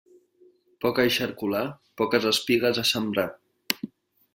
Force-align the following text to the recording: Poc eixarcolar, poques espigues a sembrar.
Poc 0.85 1.01
eixarcolar, 1.03 1.63
poques 2.03 2.29
espigues 2.33 2.85
a 2.87 2.91
sembrar. 2.97 3.33